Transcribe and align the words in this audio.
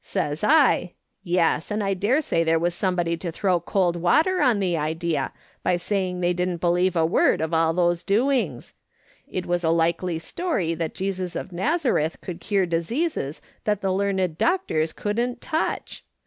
Says 0.03 0.43
I:' 0.43 0.93
Yes, 1.37 1.69
and 1.69 1.83
I 1.83 1.93
dare 1.93 2.21
say 2.21 2.43
there 2.43 2.57
was 2.57 2.73
somebody 2.73 3.15
to 3.17 3.31
throw 3.31 3.59
cold 3.59 3.95
water 3.95 4.41
on 4.41 4.57
the 4.59 4.75
idea 4.75 5.31
by 5.61 5.77
saying 5.77 6.21
they 6.21 6.33
didn't 6.33 6.57
believe 6.57 6.95
a 6.95 7.05
word 7.05 7.39
of 7.39 7.53
all 7.53 7.71
these 7.71 8.01
doings. 8.01 8.73
It 9.27 9.45
was 9.45 9.63
a 9.63 9.69
likely 9.69 10.17
story 10.17 10.73
that 10.73 10.95
Jesus 10.95 11.35
of 11.35 11.51
Nazareth 11.51 12.19
could 12.19 12.41
cure 12.41 12.65
diseases 12.65 13.43
that 13.65 13.81
the 13.81 13.93
learned 13.93 14.39
doctors 14.39 14.91
couldn't 14.91 15.39
touch 15.39 16.03